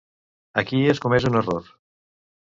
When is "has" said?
0.95-1.03